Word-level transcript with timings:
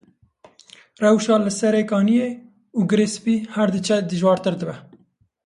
Rewşa 1.03 1.35
li 1.45 1.51
Serê 1.59 1.83
Kaniyê 1.89 2.29
û 2.77 2.79
Girê 2.89 3.07
Spî 3.15 3.35
her 3.55 3.67
diçe 3.75 3.97
dijwartir 4.09 4.55
dibe. 4.59 4.75